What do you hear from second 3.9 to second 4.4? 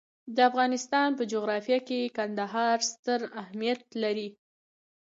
لري.